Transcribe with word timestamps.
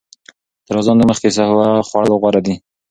تر 0.67 0.75
اذان 0.79 0.97
لږ 0.99 1.07
مخکې 1.11 1.29
سحور 1.37 1.67
خوړل 1.87 2.11
غوره 2.21 2.41
دي. 2.45 2.55